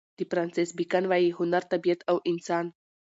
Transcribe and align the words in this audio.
د 0.17 0.19
فرانسیس 0.29 0.69
بېکن 0.77 1.03
وايي: 1.07 1.29
هنر 1.37 1.63
طبیعت 1.73 2.01
او 2.11 2.17
انسان. 2.31 2.65